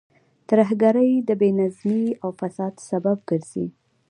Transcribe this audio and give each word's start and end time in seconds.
ترهګرۍ 0.49 1.11
د 1.27 1.29
بې 1.39 1.49
نظمۍ 1.59 2.03
او 2.23 2.29
فساد 2.39 2.73
سبب 2.89 3.17
ګرځي. 3.29 3.65